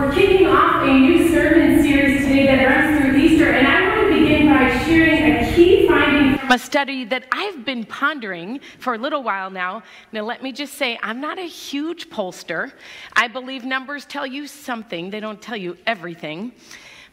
[0.00, 4.10] We're kicking off a new sermon series today that runs through Easter, and I want
[4.10, 8.94] to begin by sharing a key finding from a study that I've been pondering for
[8.94, 9.82] a little while now.
[10.10, 12.72] Now, let me just say, I'm not a huge pollster.
[13.12, 16.52] I believe numbers tell you something, they don't tell you everything.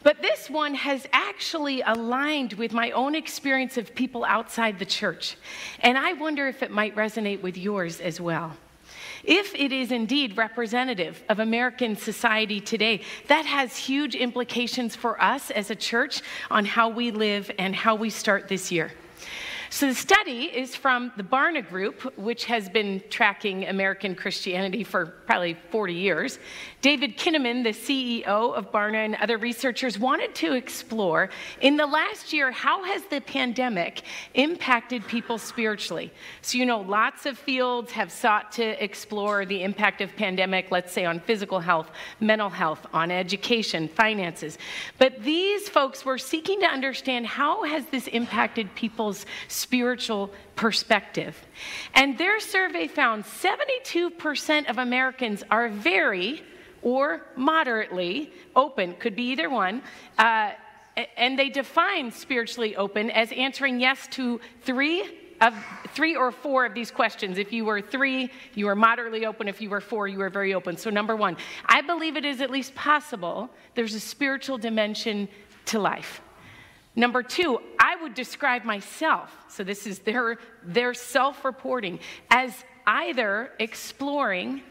[0.02, 5.36] But this one has actually aligned with my own experience of people outside the church.
[5.80, 8.56] And I wonder if it might resonate with yours as well.
[9.28, 15.50] If it is indeed representative of American society today, that has huge implications for us
[15.50, 18.90] as a church on how we live and how we start this year.
[19.70, 25.04] So, the study is from the Barna Group, which has been tracking American Christianity for
[25.26, 26.38] probably 40 years.
[26.80, 31.28] David Kinnaman, the CEO of Barna, and other researchers wanted to explore
[31.60, 36.10] in the last year how has the pandemic impacted people spiritually?
[36.40, 40.92] So, you know, lots of fields have sought to explore the impact of pandemic, let's
[40.92, 44.56] say on physical health, mental health, on education, finances.
[44.96, 49.26] But these folks were seeking to understand how has this impacted people's
[49.58, 51.36] spiritual perspective.
[51.94, 56.42] And their survey found 72% of Americans are very
[56.82, 59.82] or moderately open, could be either one.
[60.16, 60.52] Uh,
[61.16, 65.04] and they define spiritually open as answering yes to three
[65.40, 65.54] of
[65.94, 67.38] three or four of these questions.
[67.38, 69.46] If you were three, you were moderately open.
[69.46, 70.76] If you were four, you were very open.
[70.76, 71.36] So, number one,
[71.66, 75.28] I believe it is at least possible there's a spiritual dimension
[75.66, 76.20] to life.
[76.98, 82.52] Number two, I would describe myself, so this is their, their self reporting, as
[82.88, 84.62] either exploring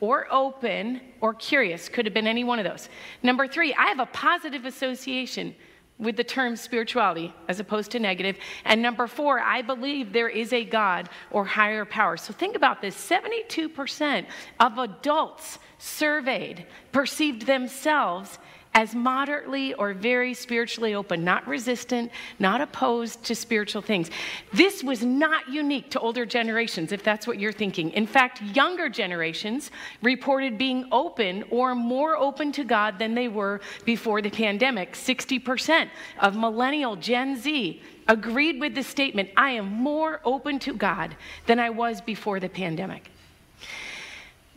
[0.00, 1.88] or open or curious.
[1.88, 2.88] Could have been any one of those.
[3.22, 5.54] Number three, I have a positive association
[5.96, 8.36] with the term spirituality as opposed to negative.
[8.64, 12.16] And number four, I believe there is a God or higher power.
[12.16, 14.26] So think about this 72%
[14.58, 18.40] of adults surveyed perceived themselves
[18.76, 24.10] as moderately or very spiritually open, not resistant, not opposed to spiritual things.
[24.52, 27.90] This was not unique to older generations, if that's what you're thinking.
[27.92, 29.70] In fact, younger generations
[30.02, 34.92] reported being open or more open to God than they were before the pandemic.
[34.92, 35.88] 60%
[36.20, 41.16] of millennial Gen Z agreed with the statement I am more open to God
[41.46, 43.10] than I was before the pandemic.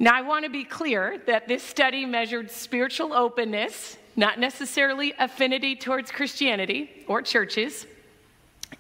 [0.02, 5.78] Now, I want to be clear that this study measured spiritual openness not necessarily affinity
[5.78, 7.88] towards Christianity or churches.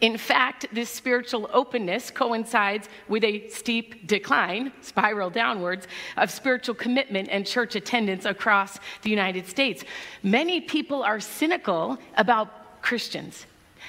[0.01, 7.29] In fact, this spiritual openness coincides with a steep decline, spiral downwards, of spiritual commitment
[7.31, 9.85] and church attendance across the United States.
[10.23, 13.45] Many people are cynical about Christians,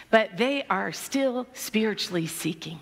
[0.08, 2.78] but they are still spiritually seeking.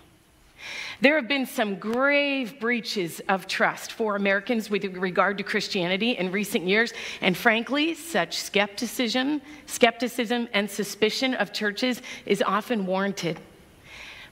[1.01, 6.29] There have been some grave breaches of trust for Americans with regard to Christianity in
[6.29, 13.39] recent years, and frankly, such skepticism, skepticism and suspicion of churches is often warranted.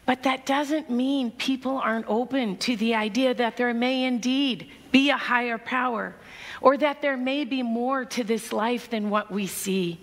[0.05, 5.09] But that doesn't mean people aren't open to the idea that there may indeed be
[5.09, 6.16] a higher power,
[6.59, 10.01] or that there may be more to this life than what we see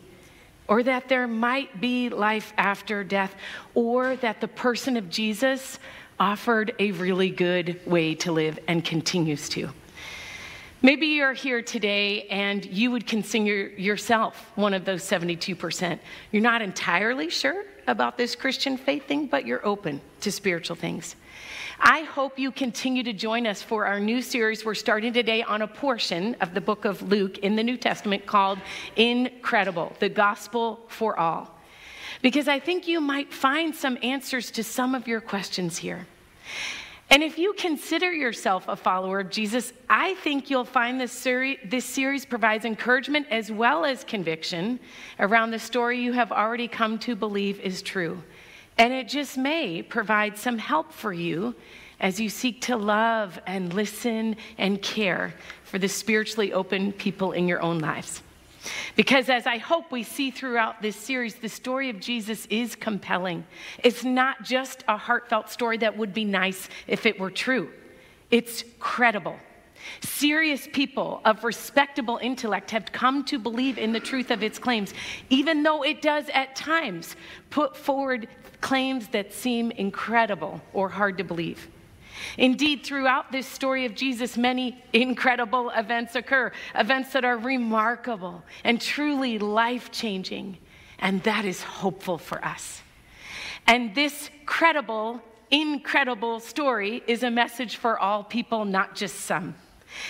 [0.66, 3.34] or that there might be life after death,
[3.74, 5.78] or that the person of Jesus
[6.18, 9.68] offered a really good way to live and continues to.
[10.82, 15.98] Maybe you're here today and you would consider yourself one of those 72%.
[16.30, 21.16] You're not entirely sure about this Christian faith thing, but you're open to spiritual things.
[21.80, 25.62] I hope you continue to join us for our new series we're starting today on
[25.62, 28.58] a portion of the book of Luke in the New Testament called
[28.96, 31.53] Incredible, the Gospel for All
[32.22, 36.06] because I think you might find some answers to some of your questions here.
[37.10, 41.60] And if you consider yourself a follower of Jesus, I think you'll find this, seri-
[41.64, 44.80] this series provides encouragement as well as conviction
[45.20, 48.22] around the story you have already come to believe is true.
[48.78, 51.54] And it just may provide some help for you
[52.00, 57.46] as you seek to love and listen and care for the spiritually open people in
[57.46, 58.22] your own lives.
[58.96, 63.44] Because as I hope we see throughout this series, the story of Jesus is compelling.
[63.82, 67.70] It's not just a heartfelt story that would be nice if it were true,
[68.30, 69.36] it's credible.
[70.00, 74.94] Serious people of respectable intellect have come to believe in the truth of its claims,
[75.28, 77.16] even though it does at times
[77.50, 78.28] put forward
[78.60, 81.68] claims that seem incredible or hard to believe.
[82.38, 88.80] Indeed, throughout this story of Jesus, many incredible events occur, events that are remarkable and
[88.80, 90.58] truly life changing.
[90.98, 92.82] And that is hopeful for us.
[93.66, 95.20] And this credible,
[95.50, 99.54] incredible story is a message for all people, not just some.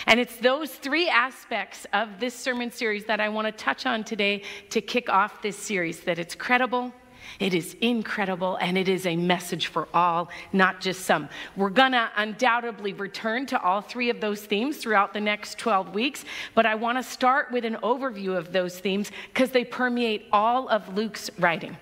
[0.06, 4.02] And it's those three aspects of this sermon series that I want to touch on
[4.04, 6.92] today to kick off this series that it's credible,
[7.38, 11.28] it is incredible, and it is a message for all, not just some.
[11.56, 15.94] We're going to undoubtedly return to all three of those themes throughout the next 12
[15.94, 16.24] weeks,
[16.54, 20.68] but I want to start with an overview of those themes because they permeate all
[20.68, 21.76] of Luke's writing.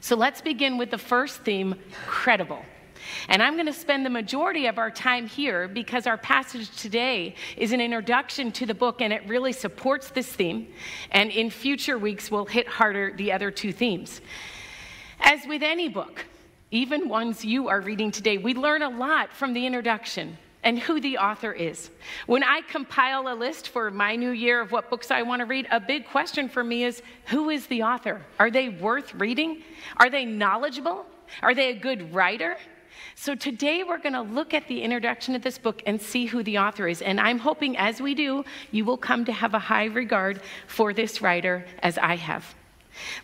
[0.00, 1.74] So let's begin with the first theme
[2.06, 2.62] credible.
[3.28, 7.34] And I'm going to spend the majority of our time here because our passage today
[7.56, 10.68] is an introduction to the book and it really supports this theme.
[11.10, 14.20] And in future weeks, we'll hit harder the other two themes.
[15.20, 16.24] As with any book,
[16.70, 21.00] even ones you are reading today, we learn a lot from the introduction and who
[21.00, 21.90] the author is.
[22.26, 25.46] When I compile a list for my new year of what books I want to
[25.46, 28.20] read, a big question for me is who is the author?
[28.38, 29.62] Are they worth reading?
[29.96, 31.06] Are they knowledgeable?
[31.42, 32.56] Are they a good writer?
[33.14, 36.42] So today we're going to look at the introduction of this book and see who
[36.42, 37.02] the author is.
[37.02, 40.92] And I'm hoping as we do, you will come to have a high regard for
[40.92, 42.54] this writer as I have.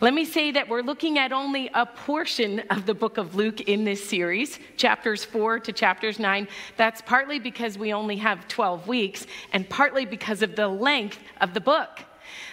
[0.01, 3.61] Let me say that we're looking at only a portion of the book of Luke
[3.61, 6.47] in this series, chapters 4 to chapters 9.
[6.77, 11.53] That's partly because we only have 12 weeks, and partly because of the length of
[11.53, 11.99] the book.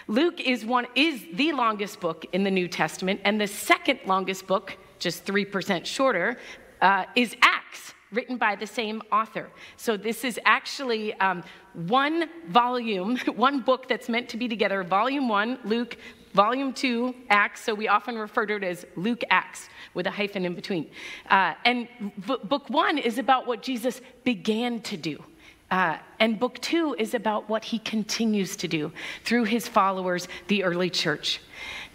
[0.09, 4.47] Luke is, one, is the longest book in the New Testament, and the second longest
[4.47, 6.39] book, just 3% shorter,
[6.83, 9.49] uh, is Acts, written by the same author.
[9.79, 11.43] So this is actually um,
[11.73, 14.85] one volume, one book that's meant to be together.
[14.85, 15.97] Volume one, Luke.
[16.35, 17.63] Volume two, Acts.
[17.63, 20.91] So we often refer to it as Luke Acts with a hyphen in between.
[21.29, 25.23] Uh, and v- book one is about what Jesus began to do.
[25.73, 28.93] Uh, and book two is about what he continues to do
[29.25, 31.41] through his followers, the early church.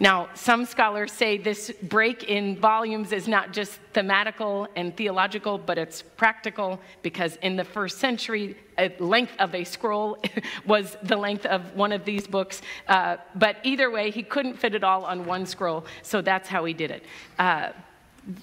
[0.00, 5.78] Now, some scholars say this break in volumes is not just thematical and theological, but
[5.78, 10.18] it's practical because in the first century, a length of a scroll
[10.66, 12.62] was the length of one of these books.
[12.88, 16.64] Uh, but either way, he couldn't fit it all on one scroll, so that's how
[16.64, 17.04] he did it.
[17.38, 17.70] Uh,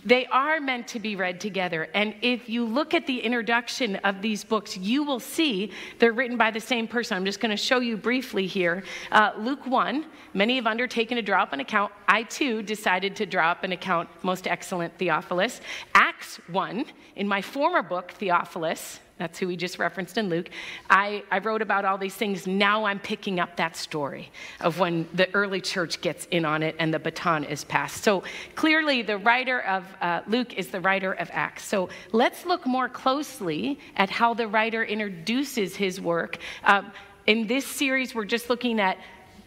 [0.04, 1.88] they are meant to be read together.
[1.94, 6.38] And if you look at the introduction of these books, you will see they're written
[6.38, 7.16] by the same person.
[7.16, 8.84] I'm just going to show you briefly here.
[9.12, 11.92] Uh, Luke 1, many have undertaken to draw up an account.
[12.08, 15.62] I too decided to draw up an account, most excellent Theophilus.
[15.94, 16.86] Acts 1,
[17.16, 20.50] in my former book, Theophilus, that's who we just referenced in Luke.
[20.90, 22.48] I, I wrote about all these things.
[22.48, 24.30] Now I'm picking up that story
[24.60, 28.04] of when the early church gets in on it and the baton is passed.
[28.04, 28.24] So
[28.56, 31.64] clearly, the writer of uh, Luke is the writer of Acts.
[31.64, 36.38] So let's look more closely at how the writer introduces his work.
[36.66, 36.84] Uh,
[37.26, 38.98] in this series, we're just looking at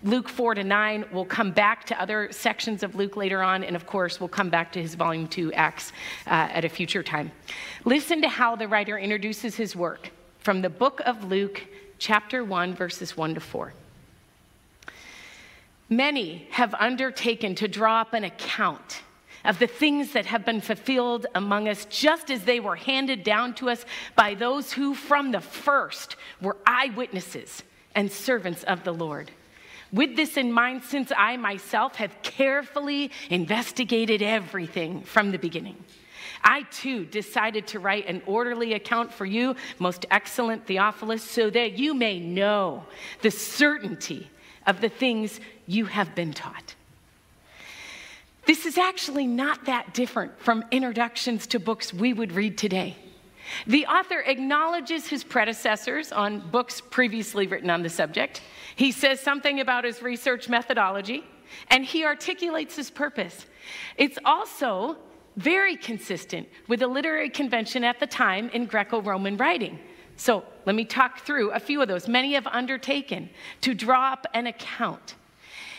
[0.04, 1.06] Luke 4 to 9.
[1.12, 4.48] We'll come back to other sections of Luke later on, and of course, we'll come
[4.48, 5.92] back to his volume 2, Acts,
[6.26, 7.32] uh, at a future time.
[7.84, 11.62] Listen to how the writer introduces his work from the book of Luke,
[11.98, 13.72] chapter 1, verses 1 to 4.
[15.88, 19.02] Many have undertaken to draw up an account
[19.44, 23.54] of the things that have been fulfilled among us, just as they were handed down
[23.54, 23.84] to us
[24.14, 27.62] by those who from the first were eyewitnesses
[27.94, 29.30] and servants of the Lord.
[29.92, 35.76] With this in mind, since I myself have carefully investigated everything from the beginning,
[36.42, 41.78] I too decided to write an orderly account for you, most excellent Theophilus, so that
[41.78, 42.84] you may know
[43.22, 44.30] the certainty
[44.66, 46.74] of the things you have been taught.
[48.46, 52.96] This is actually not that different from introductions to books we would read today.
[53.66, 58.42] The author acknowledges his predecessors on books previously written on the subject.
[58.76, 61.24] He says something about his research methodology,
[61.68, 63.46] and he articulates his purpose.
[63.96, 64.96] It's also
[65.36, 69.78] very consistent with the literary convention at the time in Greco Roman writing.
[70.16, 72.08] So let me talk through a few of those.
[72.08, 75.14] Many have undertaken to draw up an account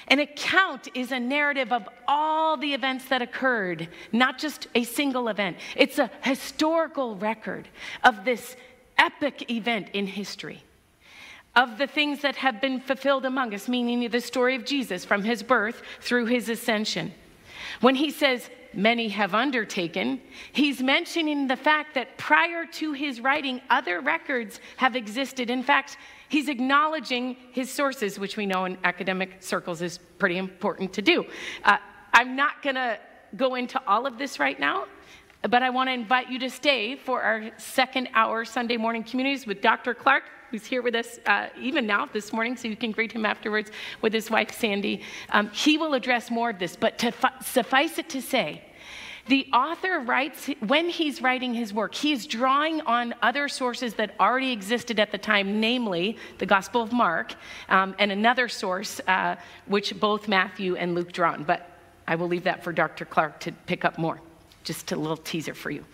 [0.09, 5.27] an account is a narrative of all the events that occurred, not just a single
[5.27, 5.57] event.
[5.75, 7.67] It's a historical record
[8.03, 8.55] of this
[8.97, 10.63] epic event in history,
[11.55, 15.23] of the things that have been fulfilled among us, meaning the story of Jesus from
[15.23, 17.13] his birth through his ascension.
[17.81, 23.61] When he says, many have undertaken, he's mentioning the fact that prior to his writing,
[23.69, 25.49] other records have existed.
[25.49, 25.97] In fact,
[26.29, 31.25] He's acknowledging his sources, which we know in academic circles is pretty important to do.
[31.63, 31.77] Uh,
[32.13, 32.99] I'm not going to
[33.35, 34.85] go into all of this right now,
[35.41, 39.47] but I want to invite you to stay for our second hour Sunday morning communities
[39.47, 39.93] with Dr.
[39.95, 43.25] Clark, who's here with us uh, even now this morning, so you can greet him
[43.25, 43.71] afterwards
[44.01, 45.01] with his wife Sandy.
[45.29, 48.63] Um, he will address more of this, but to suffice it to say,
[49.29, 54.51] the author writes, when he's writing his work, he's drawing on other sources that already
[54.51, 57.35] existed at the time, namely the Gospel of Mark,
[57.69, 59.35] um, and another source uh,
[59.67, 61.43] which both Matthew and Luke draw on.
[61.43, 61.69] But
[62.07, 63.05] I will leave that for Dr.
[63.05, 64.19] Clark to pick up more.
[64.63, 65.85] Just a little teaser for you.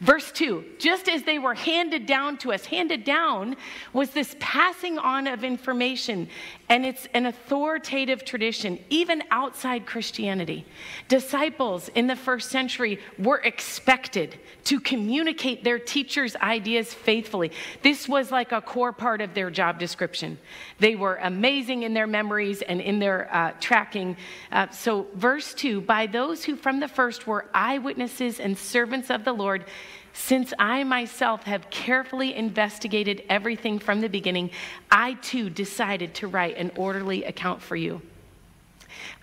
[0.00, 3.56] Verse 2 just as they were handed down to us, handed down
[3.92, 6.28] was this passing on of information,
[6.70, 10.64] and it's an authoritative tradition, even outside Christianity.
[11.08, 17.50] Disciples in the first century were expected to communicate their teacher's ideas faithfully.
[17.82, 20.38] This was like a core part of their job description.
[20.78, 24.16] They were amazing in their memories and in their uh, tracking.
[24.52, 29.24] Uh, so, verse 2 by those who from the first were eyewitnesses and servants of
[29.24, 29.64] the Lord,
[30.12, 34.50] since I myself have carefully investigated everything from the beginning,
[34.90, 38.02] I too decided to write an orderly account for you.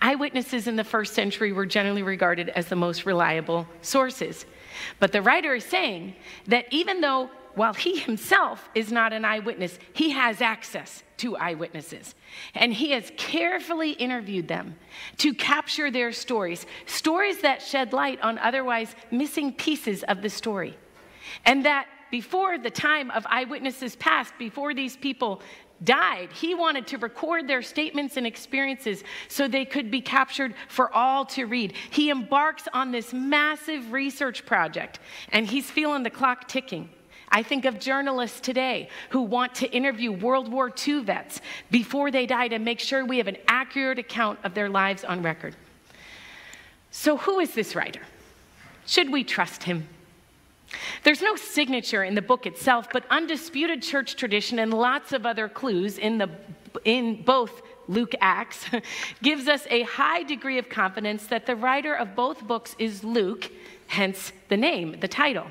[0.00, 4.46] Eyewitnesses in the first century were generally regarded as the most reliable sources.
[4.98, 6.14] But the writer is saying
[6.46, 12.14] that even though, while he himself is not an eyewitness, he has access to eyewitnesses.
[12.54, 14.76] And he has carefully interviewed them
[15.16, 20.78] to capture their stories, stories that shed light on otherwise missing pieces of the story.
[21.44, 25.42] And that before the time of eyewitnesses passed, before these people
[25.82, 30.94] died, he wanted to record their statements and experiences so they could be captured for
[30.94, 31.72] all to read.
[31.90, 35.00] He embarks on this massive research project,
[35.32, 36.90] and he's feeling the clock ticking.
[37.30, 42.26] I think of journalists today who want to interview World War II vets before they
[42.26, 45.54] die to make sure we have an accurate account of their lives on record.
[46.90, 48.00] So, who is this writer?
[48.86, 49.86] Should we trust him?
[51.02, 55.48] There's no signature in the book itself, but undisputed church tradition and lots of other
[55.48, 56.30] clues in, the,
[56.84, 58.66] in both Luke Acts
[59.22, 63.50] gives us a high degree of confidence that the writer of both books is Luke,
[63.86, 65.50] hence the name, the title.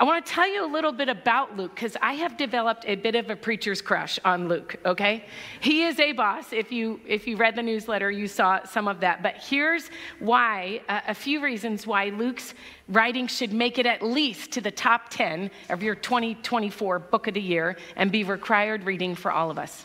[0.00, 2.94] I want to tell you a little bit about Luke because I have developed a
[2.94, 5.24] bit of a preacher's crush on Luke, okay?
[5.60, 6.52] He is a boss.
[6.52, 9.24] If you if you read the newsletter, you saw some of that.
[9.24, 9.90] But here's
[10.20, 12.54] why uh, a few reasons why Luke's
[12.88, 17.34] writing should make it at least to the top 10 of your 2024 book of
[17.34, 19.84] the year and be required reading for all of us.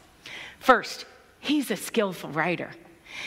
[0.59, 1.05] First,
[1.39, 2.69] he's a skillful writer.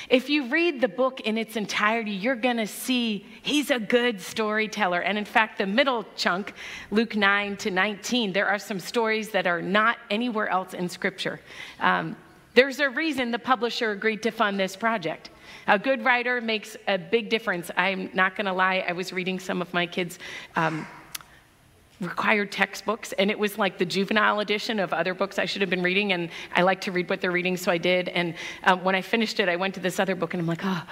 [0.09, 4.21] If you read the book in its entirety, you're going to see he's a good
[4.21, 5.01] storyteller.
[5.01, 6.55] And in fact, the middle chunk,
[6.91, 11.41] Luke 9 to 19, there are some stories that are not anywhere else in Scripture.
[11.81, 12.17] Um,
[12.55, 15.31] there's a reason the publisher agreed to fund this project.
[15.67, 17.71] A good writer makes a big difference.
[17.77, 20.19] I'm not going to lie, I was reading some of my kids'
[20.57, 20.87] um,
[22.01, 25.71] required textbooks and it was like the juvenile edition of other books i should have
[25.71, 28.09] been reading and i like to read what they're reading so i did.
[28.11, 28.35] And
[28.65, 30.83] um, when i finished it i went to this other book and i'm like oh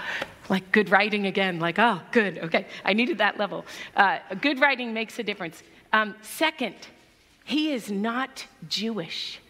[0.49, 3.67] like good writing again like oh good okay i needed that level.
[3.97, 5.63] Uh, good writing makes a difference.
[5.93, 6.77] Um, second
[7.45, 9.41] he is not jewish.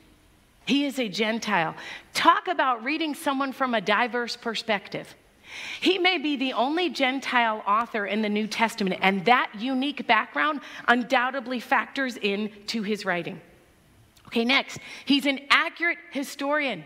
[0.66, 1.76] He is a gentile.
[2.14, 5.14] Talk about reading someone from a diverse perspective
[5.80, 10.61] he may be the only Gentile author in the New Testament, and that unique background
[10.88, 13.40] undoubtedly factors into his writing.
[14.26, 16.84] Okay, next, he's an accurate historian.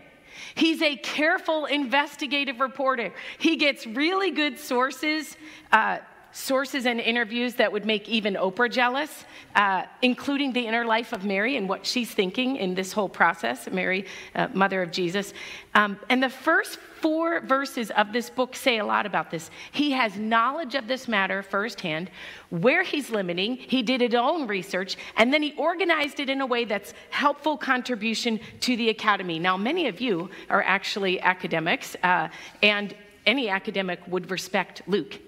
[0.55, 3.11] He's a careful investigative reporter.
[3.39, 5.35] He gets really good sources.
[5.71, 5.99] Uh,
[6.31, 11.25] sources and interviews that would make even Oprah jealous, uh, including the inner life of
[11.25, 14.05] Mary and what she's thinking in this whole process, Mary,
[14.35, 15.33] uh, mother of Jesus.
[15.73, 19.49] Um, and the first four verses of this book say a lot about this.
[19.71, 22.11] He has knowledge of this matter firsthand,
[22.49, 26.45] where he's limiting, he did his own research, and then he organized it in a
[26.45, 29.39] way that's helpful contribution to the academy.
[29.39, 32.27] Now, many of you are actually academics, uh,
[32.61, 32.95] and
[33.25, 35.19] any academic would respect Luke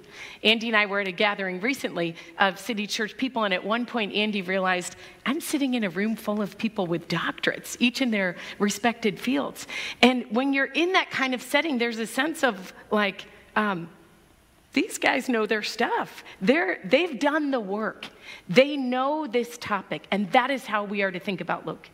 [0.43, 3.85] Andy and I were at a gathering recently of City Church people, and at one
[3.85, 8.11] point, Andy realized I'm sitting in a room full of people with doctorates, each in
[8.11, 9.67] their respected fields.
[10.01, 13.25] And when you're in that kind of setting, there's a sense of like,
[13.55, 13.89] um,
[14.73, 16.23] these guys know their stuff.
[16.41, 18.07] They're, they've done the work.
[18.47, 21.89] They know this topic, and that is how we are to think about Luke.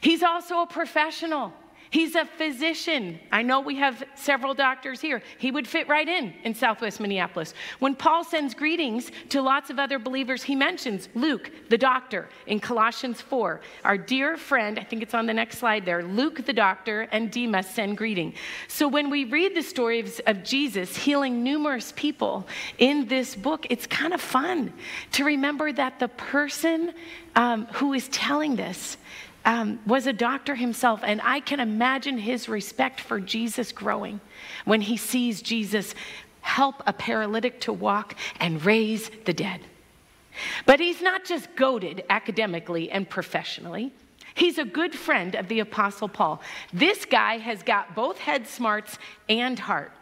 [0.00, 1.52] He's also a professional.
[1.90, 3.18] He's a physician.
[3.32, 5.22] I know we have several doctors here.
[5.38, 7.52] He would fit right in in Southwest Minneapolis.
[7.80, 12.60] When Paul sends greetings to lots of other believers, he mentions Luke, the doctor, in
[12.60, 13.60] Colossians 4.
[13.84, 17.28] Our dear friend, I think it's on the next slide there, Luke, the doctor, and
[17.28, 18.34] Demas send greeting.
[18.68, 22.46] So when we read the stories of, Jesus healing numerous people
[22.78, 24.72] in this book, it's kind of fun
[25.12, 26.94] to remember that the person
[27.36, 28.96] um, who is telling this
[29.44, 34.20] um, was a doctor himself, and I can imagine his respect for Jesus growing
[34.64, 35.94] when he sees Jesus
[36.40, 39.60] help a paralytic to walk, and raise the dead.
[40.66, 43.92] But he's not just goaded academically and professionally.
[44.34, 46.40] He's a good friend of the Apostle Paul.
[46.72, 49.92] This guy has got both head smarts and heart.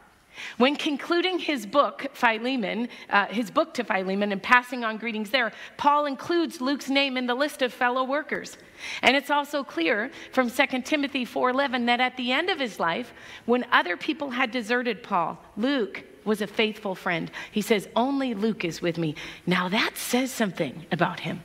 [0.57, 5.53] When concluding his book, Philemon, uh, his book to Philemon, and passing on greetings there,
[5.77, 8.57] Paul includes Luke's name in the list of fellow workers.
[9.03, 13.13] And it's also clear from 2 Timothy 4:11 that at the end of his life,
[13.47, 17.31] when other people had deserted Paul, Luke was a faithful friend.
[17.51, 19.15] He says, "Only Luke is with me."
[19.47, 21.43] Now that says something about him.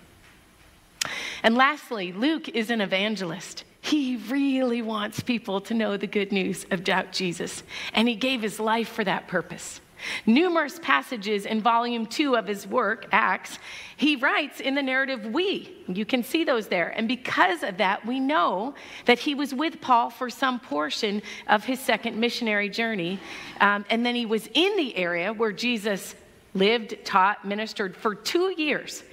[1.41, 3.65] And lastly, Luke is an evangelist.
[3.83, 7.63] He really wants people to know the good news about Jesus,
[7.93, 9.81] and he gave his life for that purpose.
[10.25, 13.59] Numerous passages in volume two of his work, Acts,
[13.97, 15.69] he writes in the narrative, we.
[15.89, 16.93] You can see those there.
[16.95, 18.73] And because of that, we know
[19.03, 23.19] that he was with Paul for some portion of his second missionary journey.
[23.59, 26.15] Um, and then he was in the area where Jesus
[26.53, 29.03] lived, taught, ministered for two years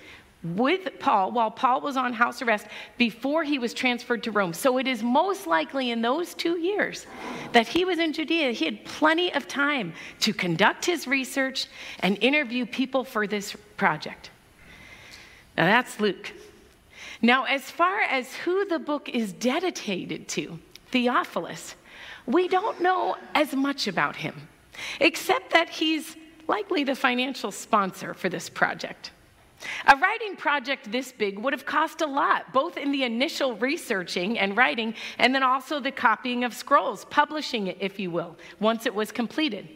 [0.42, 2.66] with Paul while Paul was on house arrest
[2.96, 4.54] before he was transferred to Rome.
[4.54, 7.06] So it is most likely in those two years
[7.52, 11.66] that he was in Judea, he had plenty of time to conduct his research
[12.00, 14.30] and interview people for this project.
[15.56, 16.32] Now that's Luke.
[17.22, 20.58] Now, as far as who the book is dedicated to,
[20.90, 21.74] Theophilus,
[22.26, 24.48] we don't know as much about him,
[25.00, 26.16] except that he's
[26.48, 29.10] likely the financial sponsor for this project.
[29.86, 34.38] A writing project this big would have cost a lot, both in the initial researching
[34.38, 38.86] and writing, and then also the copying of scrolls, publishing it, if you will, once
[38.86, 39.68] it was completed.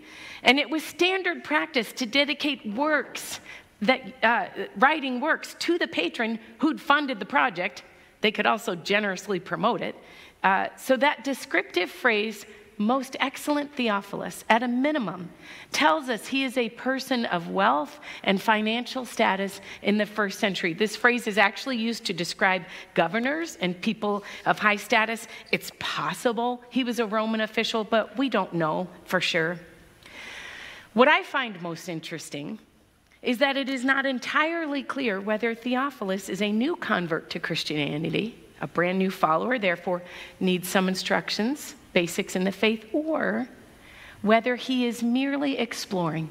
[0.43, 3.41] And it was standard practice to dedicate works,
[3.83, 7.83] that, uh, writing works, to the patron who'd funded the project.
[8.21, 9.95] They could also generously promote it.
[10.43, 12.47] Uh, so that descriptive phrase
[12.79, 15.31] most excellent Theophilus, at a minimum,
[15.73, 20.75] tells us he is a person of wealth and financial status in the first century.
[20.75, 22.65] This phrase is actually used to describe
[22.95, 25.27] governors and people of high status.
[25.53, 29.59] It's possible he was a Roman official, but we don't know for sure.
[30.93, 32.59] What I find most interesting
[33.23, 38.39] is that it is not entirely clear whether Theophilus is a new convert to Christianity,
[38.61, 40.03] a brand new follower, therefore
[40.41, 43.49] needs some instructions basics in the faith, or
[44.21, 46.29] whether he is merely exploring,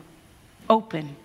[0.69, 1.15] open,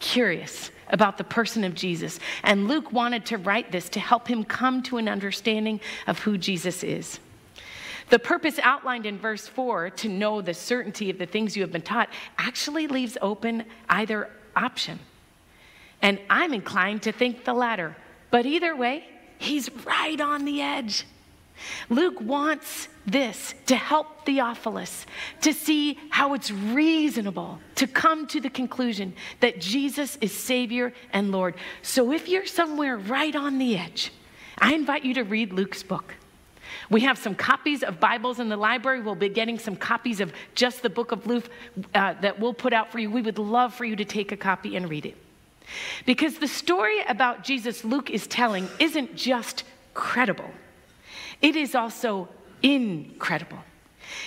[0.00, 2.18] curious about the person of Jesus.
[2.42, 6.36] And Luke wanted to write this to help him come to an understanding of who
[6.36, 7.18] Jesus is.
[8.10, 11.72] The purpose outlined in verse 4 to know the certainty of the things you have
[11.72, 14.98] been taught actually leaves open either option.
[16.02, 17.96] And I'm inclined to think the latter.
[18.30, 19.04] But either way,
[19.38, 21.06] he's right on the edge.
[21.88, 25.06] Luke wants this to help Theophilus
[25.42, 31.30] to see how it's reasonable to come to the conclusion that Jesus is Savior and
[31.30, 31.54] Lord.
[31.82, 34.12] So if you're somewhere right on the edge,
[34.58, 36.14] I invite you to read Luke's book.
[36.90, 39.00] We have some copies of Bibles in the library.
[39.00, 41.48] We'll be getting some copies of just the book of Luke
[41.94, 43.10] uh, that we'll put out for you.
[43.10, 45.16] We would love for you to take a copy and read it.
[46.06, 50.50] Because the story about Jesus Luke is telling isn't just credible,
[51.42, 52.28] it is also
[52.62, 53.58] incredible.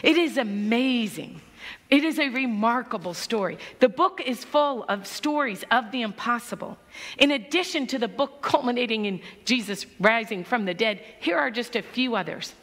[0.04, 1.42] It is amazing.
[1.90, 3.58] It is a remarkable story.
[3.80, 6.78] The book is full of stories of the impossible.
[7.18, 11.76] In addition to the book culminating in Jesus rising from the dead, here are just
[11.76, 12.54] a few others.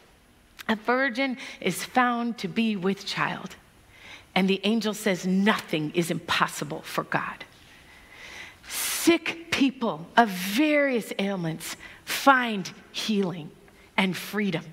[0.69, 3.57] A virgin is found to be with child,
[4.35, 7.45] and the angel says nothing is impossible for God.
[8.69, 13.51] Sick people of various ailments find healing
[13.97, 14.65] and freedom.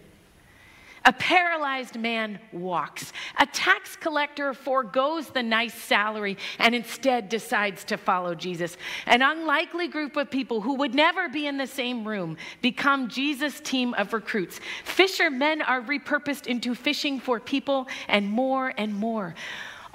[1.05, 3.13] A paralyzed man walks.
[3.37, 8.77] A tax collector foregoes the nice salary and instead decides to follow Jesus.
[9.05, 13.61] An unlikely group of people who would never be in the same room become Jesus'
[13.61, 14.59] team of recruits.
[14.83, 19.35] Fishermen are repurposed into fishing for people and more and more.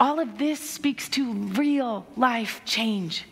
[0.01, 3.27] All of this speaks to real life change.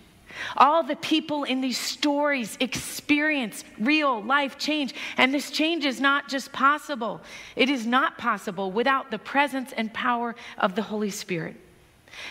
[0.56, 4.94] All the people in these stories experience real life change.
[5.16, 7.20] And this change is not just possible,
[7.56, 11.56] it is not possible without the presence and power of the Holy Spirit.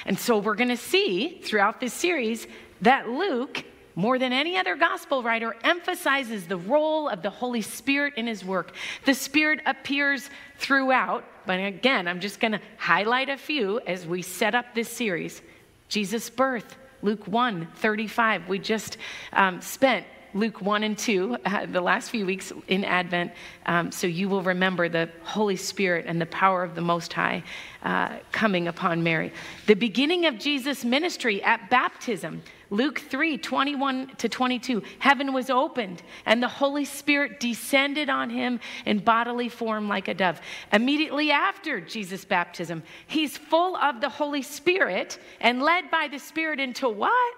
[0.05, 2.47] And so we're going to see throughout this series
[2.81, 3.63] that Luke,
[3.95, 8.45] more than any other gospel writer, emphasizes the role of the Holy Spirit in his
[8.45, 8.73] work.
[9.05, 14.21] The Spirit appears throughout, but again, I'm just going to highlight a few as we
[14.21, 15.41] set up this series
[15.89, 18.47] Jesus' birth Luke 1 35.
[18.47, 18.97] We just
[19.33, 23.31] um, spent Luke 1 and 2, uh, the last few weeks in Advent,
[23.65, 27.43] um, so you will remember the Holy Spirit and the power of the Most High
[27.83, 29.33] uh, coming upon Mary.
[29.67, 36.01] The beginning of Jesus' ministry at baptism, Luke 3 21 to 22, heaven was opened
[36.25, 40.39] and the Holy Spirit descended on him in bodily form like a dove.
[40.71, 46.61] Immediately after Jesus' baptism, he's full of the Holy Spirit and led by the Spirit
[46.61, 47.35] into what?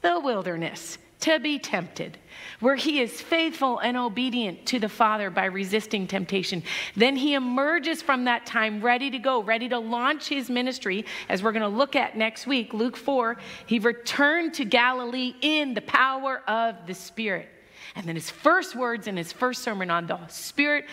[0.00, 2.18] The wilderness to be tempted,
[2.60, 6.62] where he is faithful and obedient to the Father by resisting temptation.
[6.96, 11.42] Then he emerges from that time ready to go, ready to launch his ministry, as
[11.42, 13.38] we're going to look at next week, Luke 4.
[13.64, 17.48] He returned to Galilee in the power of the Spirit.
[17.96, 20.84] And then his first words in his first sermon on the Spirit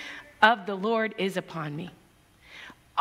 [0.42, 1.92] of the Lord is upon me.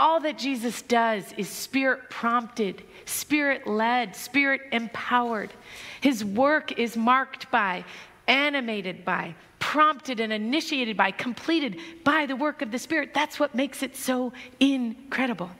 [0.00, 5.52] All that Jesus does is spirit prompted, spirit led, spirit empowered.
[6.00, 7.84] His work is marked by,
[8.26, 13.12] animated by, prompted and initiated by, completed by the work of the Spirit.
[13.12, 15.50] That's what makes it so incredible.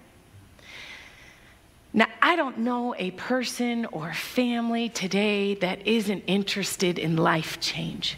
[1.93, 8.17] Now, I don't know a person or family today that isn't interested in life change,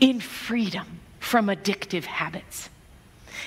[0.00, 2.70] in freedom from addictive habits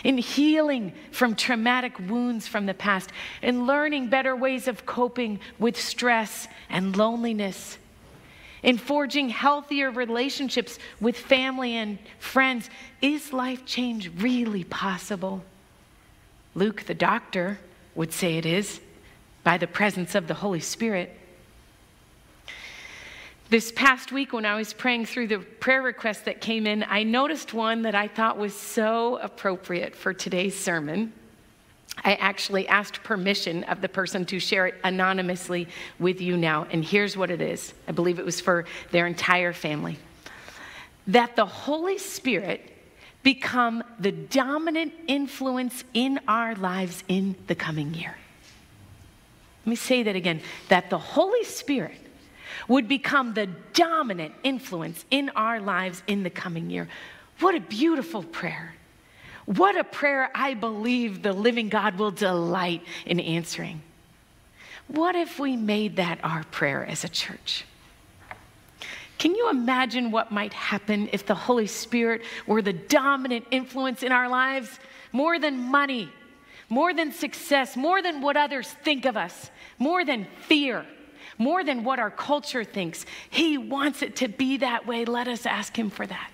[0.05, 3.09] in healing from traumatic wounds from the past,
[3.41, 7.79] in learning better ways of coping with stress and loneliness,
[8.61, 12.69] in forging healthier relationships with family and friends.
[13.01, 15.43] Is life change really possible?
[16.53, 17.59] Luke, the doctor,
[17.95, 18.79] would say it is
[19.43, 21.19] by the presence of the Holy Spirit.
[23.47, 27.03] This past week, when I was praying through the prayer requests that came in, I
[27.03, 31.13] noticed one that I thought was so appropriate for today's sermon.
[32.03, 35.67] I actually asked permission of the person to share it anonymously
[35.99, 36.65] with you now.
[36.71, 39.99] And here's what it is I believe it was for their entire family
[41.07, 42.71] that the Holy Spirit
[43.21, 48.17] become the dominant influence in our lives in the coming year.
[49.65, 52.04] Let me say that again that the Holy Spirit
[52.67, 56.87] would become the dominant influence in our lives in the coming year.
[57.39, 58.75] What a beautiful prayer.
[59.45, 63.81] What a prayer I believe the living God will delight in answering.
[64.87, 67.65] What if we made that our prayer as a church?
[69.17, 74.11] Can you imagine what might happen if the Holy Spirit were the dominant influence in
[74.11, 74.79] our lives?
[75.11, 76.09] More than money,
[76.67, 79.49] more than success, more than what others think of us,
[79.79, 80.85] more than fear,
[81.37, 83.05] more than what our culture thinks.
[83.29, 85.05] He wants it to be that way.
[85.05, 86.31] Let us ask Him for that.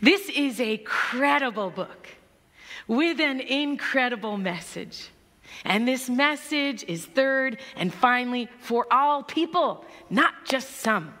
[0.00, 2.08] This is a credible book
[2.86, 5.08] with an incredible message.
[5.64, 11.14] And this message is third and finally for all people, not just some.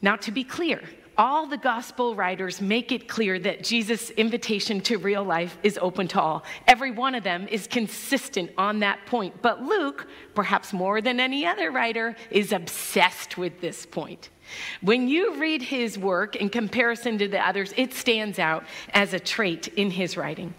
[0.00, 0.82] Now, to be clear,
[1.18, 6.08] all the gospel writers make it clear that Jesus' invitation to real life is open
[6.08, 6.44] to all.
[6.66, 9.40] Every one of them is consistent on that point.
[9.42, 14.30] But Luke, perhaps more than any other writer, is obsessed with this point.
[14.80, 19.20] When you read his work in comparison to the others, it stands out as a
[19.20, 20.54] trait in his writing.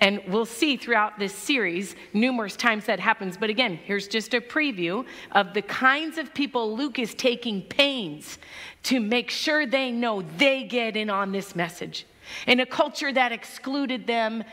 [0.00, 3.36] And we'll see throughout this series numerous times that happens.
[3.36, 8.38] But again, here's just a preview of the kinds of people Luke is taking pains
[8.84, 12.06] to make sure they know they get in on this message.
[12.46, 14.44] In a culture that excluded them,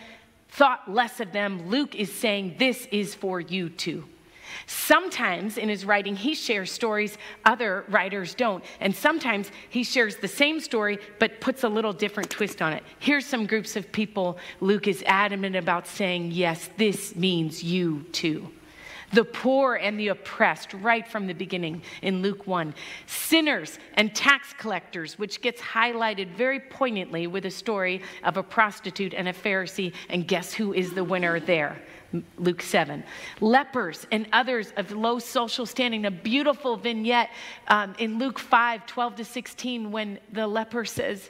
[0.50, 4.06] thought less of them, Luke is saying, This is for you too.
[4.65, 8.63] Sometimes in his writing, he shares stories other writers don't.
[8.80, 12.84] And sometimes he shares the same story, but puts a little different twist on it.
[13.00, 18.52] Here's some groups of people Luke is adamant about saying, yes, this means you too
[19.12, 22.74] the poor and the oppressed right from the beginning in Luke 1,
[23.08, 29.13] sinners and tax collectors, which gets highlighted very poignantly with a story of a prostitute
[29.13, 31.82] and a Pharisee, and guess who is the winner there?
[32.38, 33.04] Luke 7.
[33.39, 37.30] Lepers and others of low social standing, a beautiful vignette
[37.67, 41.30] um, in Luke 5 12 to 16, when the leper says,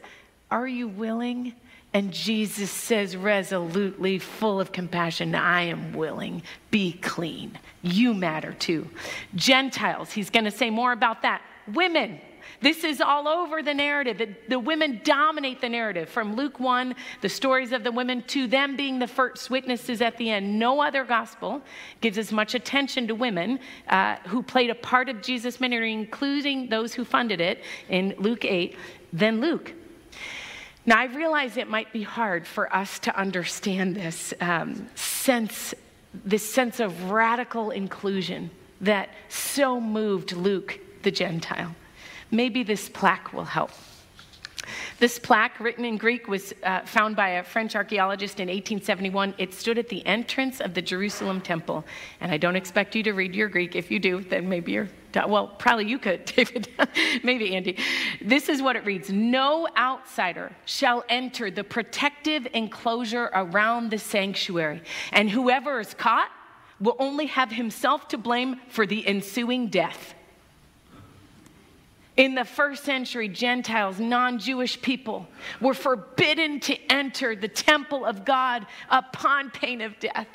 [0.49, 1.53] Are you willing?
[1.93, 7.57] And Jesus says resolutely, full of compassion, I am willing, be clean.
[7.81, 8.87] You matter too.
[9.33, 11.41] Gentiles, he's going to say more about that.
[11.73, 12.21] Women,
[12.61, 14.19] this is all over the narrative.
[14.19, 18.47] The, the, women dominate the narrative from Luke 1, the stories of the women, to
[18.47, 20.59] them being the first witnesses at the end.
[20.59, 21.61] No other gospel
[22.01, 26.69] gives as much attention to women uh, who played a part of Jesus' ministry, including
[26.69, 28.75] those who funded it in Luke 8,
[29.13, 29.73] than Luke.
[30.85, 35.73] Now, I realize it might be hard for us to understand this um, sense,
[36.25, 38.49] this sense of radical inclusion
[38.81, 41.75] that so moved Luke the Gentile.
[42.31, 43.71] Maybe this plaque will help.
[44.99, 49.33] This plaque, written in Greek, was uh, found by a French archaeologist in 1871.
[49.37, 51.85] It stood at the entrance of the Jerusalem temple.
[52.19, 53.75] And I don't expect you to read your Greek.
[53.75, 56.69] If you do, then maybe you're, well, probably you could, David.
[57.23, 57.77] maybe Andy.
[58.21, 64.81] This is what it reads No outsider shall enter the protective enclosure around the sanctuary,
[65.11, 66.29] and whoever is caught
[66.79, 70.13] will only have himself to blame for the ensuing death.
[72.15, 75.27] In the first century, Gentiles, non Jewish people,
[75.61, 80.27] were forbidden to enter the temple of God upon pain of death.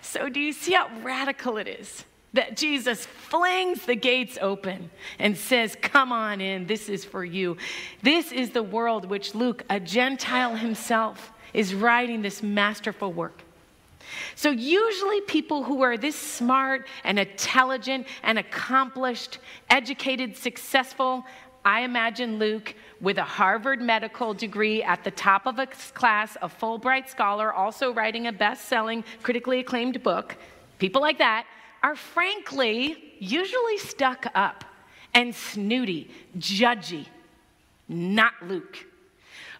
[0.00, 2.04] So, do you see how radical it is?
[2.34, 7.58] That Jesus flings the gates open and says, Come on in, this is for you.
[8.02, 13.42] This is the world which Luke, a Gentile himself, is writing this masterful work.
[14.34, 19.38] So, usually, people who are this smart and intelligent and accomplished,
[19.70, 21.24] educated, successful,
[21.64, 26.48] I imagine Luke with a Harvard medical degree at the top of his class, a
[26.48, 30.36] Fulbright scholar, also writing a best selling, critically acclaimed book,
[30.78, 31.46] people like that
[31.82, 34.64] are frankly usually stuck up
[35.14, 37.06] and snooty, judgy.
[37.88, 38.86] Not Luke.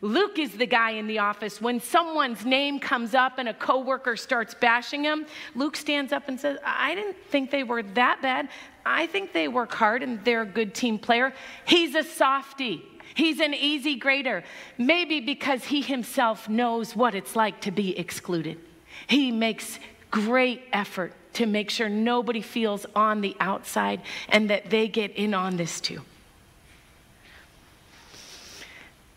[0.01, 1.61] Luke is the guy in the office.
[1.61, 6.41] When someone's name comes up and a coworker starts bashing him, Luke stands up and
[6.41, 8.49] says, I didn't think they were that bad.
[8.85, 11.33] I think they work hard and they're a good team player.
[11.67, 12.85] He's a softy.
[13.15, 14.43] He's an easy grader,
[14.79, 18.59] maybe because he himself knows what it's like to be excluded.
[19.07, 19.79] He makes
[20.11, 25.35] great effort to make sure nobody feels on the outside and that they get in
[25.35, 26.01] on this too.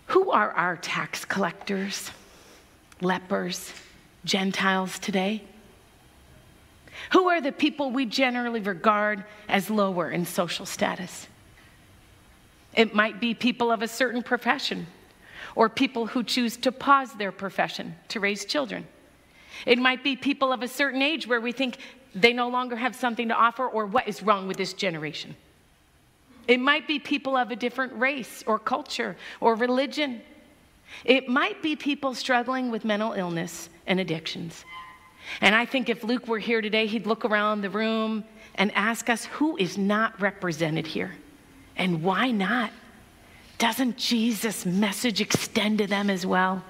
[0.07, 2.11] Who are our tax collectors,
[3.01, 3.73] lepers,
[4.23, 5.43] Gentiles today?
[7.11, 11.27] Who are the people we generally regard as lower in social status?
[12.73, 14.87] It might be people of a certain profession
[15.55, 18.85] or people who choose to pause their profession to raise children.
[19.65, 21.77] It might be people of a certain age where we think
[22.15, 25.35] they no longer have something to offer or what is wrong with this generation.
[26.47, 30.21] It might be people of a different race or culture or religion.
[31.03, 34.63] It might be people struggling with mental illness and addictions.
[35.41, 38.23] And I think if Luke were here today, he'd look around the room
[38.55, 41.15] and ask us who is not represented here
[41.75, 42.71] and why not?
[43.57, 46.63] Doesn't Jesus' message extend to them as well?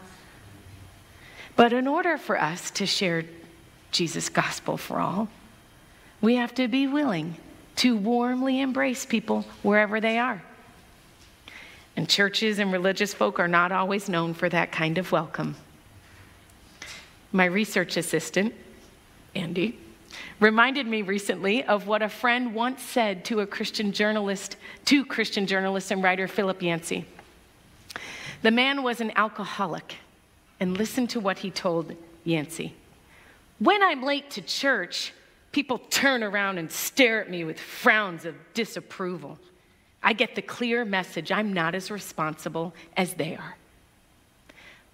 [1.55, 3.25] But in order for us to share
[3.95, 5.29] Jesus' gospel for all,
[6.21, 7.35] we have to be willing
[7.77, 10.43] to warmly embrace people wherever they are.
[11.95, 15.55] And churches and religious folk are not always known for that kind of welcome.
[17.31, 18.53] My research assistant,
[19.33, 19.79] Andy,
[20.39, 25.47] reminded me recently of what a friend once said to a Christian journalist, to Christian
[25.47, 27.05] journalist and writer Philip Yancey.
[28.41, 29.95] The man was an alcoholic,
[30.59, 32.73] and listen to what he told Yancey.
[33.59, 35.13] When I'm late to church,
[35.55, 39.39] People turn around and stare at me with frowns of disapproval.
[40.03, 43.55] I get the clear message I'm not as responsible as they are.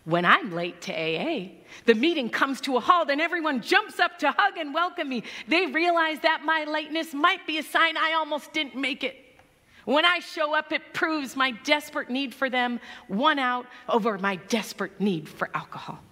[0.06, 1.54] When I'm late to AA,
[1.88, 5.24] the meeting comes to a halt and everyone jumps up to hug and welcome me.
[5.48, 9.16] They realize that my lateness might be a sign I almost didn't make it.
[9.86, 14.36] When I show up, it proves my desperate need for them won out over my
[14.36, 16.04] desperate need for alcohol.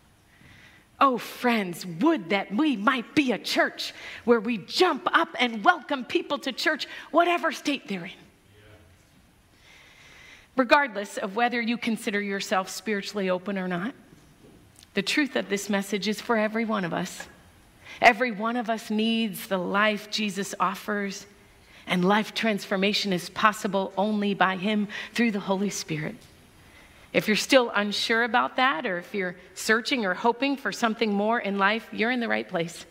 [1.01, 3.93] Oh, friends, would that we might be a church
[4.25, 8.12] where we jump up and welcome people to church, whatever state they're in.
[10.57, 13.93] Regardless of whether you consider yourself spiritually open or not,
[14.93, 17.27] the truth of this message is for every one of us.
[18.01, 21.25] Every one of us needs the life Jesus offers,
[21.88, 26.15] and life transformation is possible only by Him through the Holy Spirit.
[27.11, 31.39] If you're still unsure about that, or if you're searching or hoping for something more
[31.39, 32.85] in life, you're in the right place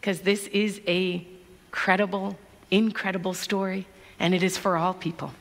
[0.00, 1.26] because this is a
[1.70, 2.36] credible,
[2.70, 3.86] incredible story,
[4.18, 5.32] and it is for all people.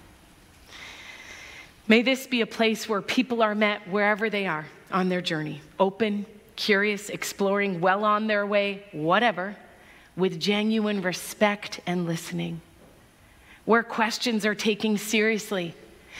[1.88, 5.62] May this be a place where people are met wherever they are on their journey,
[5.80, 9.56] open, curious, exploring, well on their way, whatever,
[10.16, 12.62] with genuine respect and listening.
[13.66, 15.74] Where questions are taken seriously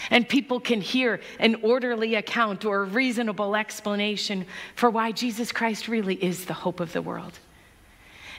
[0.10, 5.88] and people can hear an orderly account or a reasonable explanation for why Jesus Christ
[5.88, 7.40] really is the hope of the world.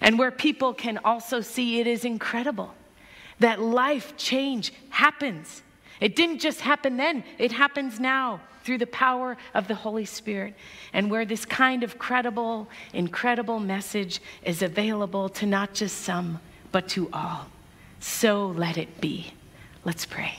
[0.01, 2.75] And where people can also see it is incredible
[3.39, 5.63] that life change happens.
[6.01, 10.55] It didn't just happen then, it happens now through the power of the Holy Spirit.
[10.93, 16.89] And where this kind of credible, incredible message is available to not just some, but
[16.91, 17.47] to all.
[17.99, 19.33] So let it be.
[19.85, 20.39] Let's pray.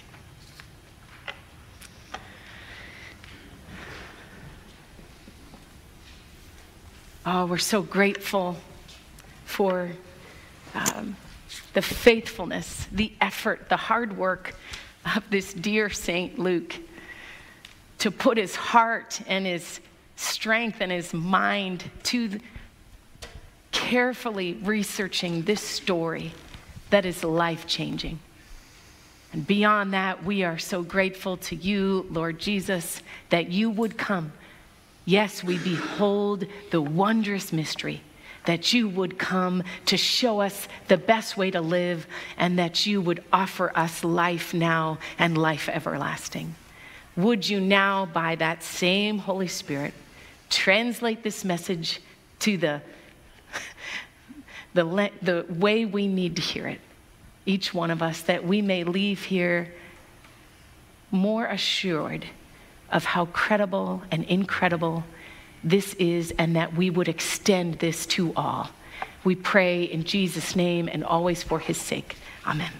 [7.25, 8.57] Oh, we're so grateful
[9.45, 9.89] for
[10.75, 11.15] um,
[11.73, 14.53] the faithfulness, the effort, the hard work
[15.15, 16.75] of this dear Saint Luke
[17.99, 19.79] to put his heart and his
[20.17, 22.41] strength and his mind to
[23.71, 26.33] carefully researching this story
[26.89, 28.19] that is life changing.
[29.31, 34.33] And beyond that, we are so grateful to you, Lord Jesus, that you would come
[35.06, 38.02] Yes, we behold the wondrous mystery
[38.46, 43.02] that you would come to show us the best way to live and that you
[43.02, 46.56] would offer us life now and life everlasting.
[47.16, 49.94] Would you now, by that same Holy Spirit,
[50.50, 52.02] translate this message
[52.39, 52.82] to the,
[54.74, 56.82] the, the way we need to hear it,
[57.46, 59.74] each one of us, that we may leave here
[61.12, 62.26] more assured
[62.93, 65.03] of how credible and incredible
[65.63, 68.69] this is and that we would extend this to all.
[69.23, 72.15] We pray in Jesus' name and always for his sake.
[72.45, 72.71] Amen.